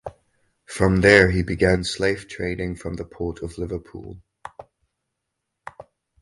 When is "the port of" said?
2.95-3.59